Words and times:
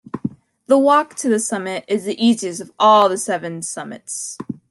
The 0.65 0.79
walk 0.79 1.13
to 1.17 1.29
the 1.29 1.37
summit 1.37 1.85
is 1.87 2.05
the 2.05 2.19
easiest 2.19 2.59
of 2.59 2.71
all 2.79 3.07
the 3.07 3.19
Seven 3.19 3.61
Summits. 3.61 4.35